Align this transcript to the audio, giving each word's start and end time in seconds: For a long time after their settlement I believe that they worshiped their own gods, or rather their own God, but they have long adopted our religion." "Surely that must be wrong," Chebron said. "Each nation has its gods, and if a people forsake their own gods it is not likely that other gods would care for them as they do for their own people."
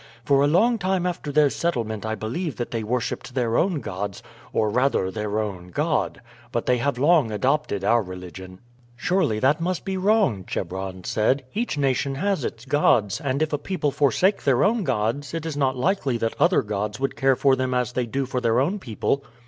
For 0.25 0.41
a 0.41 0.47
long 0.47 0.79
time 0.79 1.05
after 1.05 1.31
their 1.31 1.51
settlement 1.51 2.07
I 2.07 2.15
believe 2.15 2.55
that 2.55 2.71
they 2.71 2.81
worshiped 2.81 3.35
their 3.35 3.55
own 3.55 3.81
gods, 3.81 4.23
or 4.51 4.67
rather 4.67 5.11
their 5.11 5.37
own 5.37 5.69
God, 5.69 6.21
but 6.51 6.65
they 6.65 6.77
have 6.79 6.97
long 6.97 7.29
adopted 7.31 7.83
our 7.83 8.01
religion." 8.01 8.57
"Surely 8.95 9.37
that 9.37 9.61
must 9.61 9.85
be 9.85 9.97
wrong," 9.97 10.43
Chebron 10.47 11.03
said. 11.03 11.43
"Each 11.53 11.77
nation 11.77 12.15
has 12.15 12.43
its 12.43 12.65
gods, 12.65 13.21
and 13.23 13.43
if 13.43 13.53
a 13.53 13.59
people 13.59 13.91
forsake 13.91 14.43
their 14.43 14.63
own 14.63 14.83
gods 14.83 15.35
it 15.35 15.45
is 15.45 15.55
not 15.55 15.77
likely 15.77 16.17
that 16.17 16.33
other 16.39 16.63
gods 16.63 16.99
would 16.99 17.15
care 17.15 17.35
for 17.35 17.55
them 17.55 17.75
as 17.75 17.91
they 17.91 18.07
do 18.07 18.25
for 18.25 18.41
their 18.41 18.59
own 18.59 18.79
people." 18.79 19.23